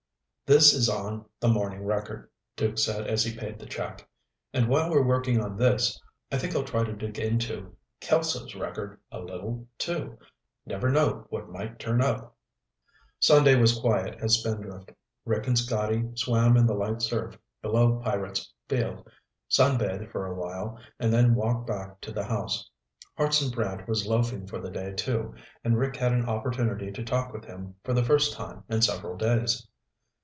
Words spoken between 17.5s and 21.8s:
below Pirate's Field, sun bathed for a while, and then walked